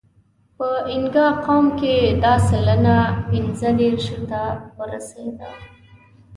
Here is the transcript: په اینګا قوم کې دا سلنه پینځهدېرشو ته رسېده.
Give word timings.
په 0.57 0.69
اینګا 0.91 1.27
قوم 1.45 1.65
کې 1.79 1.95
دا 2.23 2.33
سلنه 2.49 2.95
پینځهدېرشو 3.27 4.19
ته 4.29 4.41
رسېده. 4.91 5.49